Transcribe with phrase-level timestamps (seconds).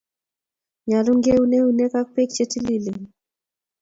[0.87, 3.01] nyalun ke un eunek ak bek chetililen